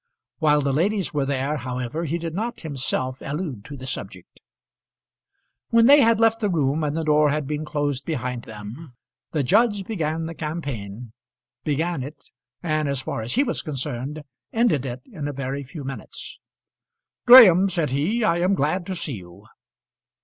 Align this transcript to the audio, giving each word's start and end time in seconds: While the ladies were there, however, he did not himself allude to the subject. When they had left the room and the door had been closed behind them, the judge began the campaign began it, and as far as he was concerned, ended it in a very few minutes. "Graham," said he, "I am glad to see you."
While 0.39 0.61
the 0.61 0.73
ladies 0.73 1.13
were 1.13 1.27
there, 1.27 1.57
however, 1.57 2.05
he 2.05 2.17
did 2.17 2.33
not 2.33 2.61
himself 2.61 3.21
allude 3.23 3.63
to 3.65 3.77
the 3.77 3.85
subject. 3.85 4.41
When 5.69 5.85
they 5.85 6.01
had 6.01 6.19
left 6.19 6.39
the 6.39 6.49
room 6.49 6.83
and 6.83 6.97
the 6.97 7.03
door 7.03 7.29
had 7.29 7.45
been 7.45 7.65
closed 7.65 8.03
behind 8.03 8.45
them, 8.45 8.95
the 9.29 9.43
judge 9.43 9.83
began 9.85 10.25
the 10.25 10.33
campaign 10.33 11.13
began 11.63 12.01
it, 12.01 12.31
and 12.63 12.89
as 12.89 12.99
far 13.01 13.21
as 13.21 13.33
he 13.35 13.43
was 13.43 13.61
concerned, 13.61 14.23
ended 14.51 14.87
it 14.87 15.03
in 15.05 15.27
a 15.27 15.33
very 15.33 15.63
few 15.63 15.83
minutes. 15.83 16.39
"Graham," 17.27 17.69
said 17.69 17.91
he, 17.91 18.23
"I 18.23 18.39
am 18.39 18.55
glad 18.55 18.87
to 18.87 18.95
see 18.95 19.17
you." 19.17 19.45